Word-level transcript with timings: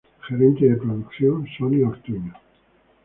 Gerente 0.27 0.67
de 0.67 0.77
Producción: 0.77 1.45
Sonia 1.59 1.87
Ortuño. 1.87 2.33